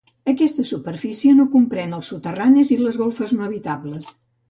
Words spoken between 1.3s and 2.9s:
no comprèn els soterranis i